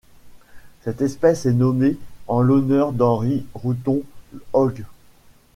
[0.83, 1.95] Cette espèce est nommée
[2.27, 4.01] en l'honneur d'Henry Roughton
[4.51, 4.83] Hogg.